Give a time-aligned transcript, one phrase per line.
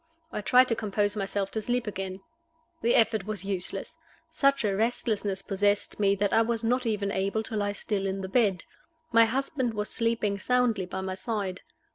[0.31, 2.21] I tried to compose myself to sleep again.
[2.81, 3.99] The effort was useless.
[4.31, 8.21] Such a restlessness possessed me that I was not even able to lie still in
[8.21, 8.63] the bed.
[9.11, 11.61] My husband was sleeping soundly by my side.